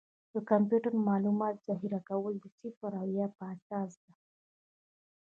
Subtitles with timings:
[0.33, 4.13] د کمپیوټر د معلوماتو ذخیره کول د صفر او یو په اساس ده.